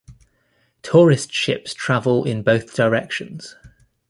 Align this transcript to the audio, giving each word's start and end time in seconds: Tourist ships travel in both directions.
Tourist 0.81 1.31
ships 1.31 1.75
travel 1.75 2.23
in 2.25 2.41
both 2.41 2.73
directions. 2.73 3.55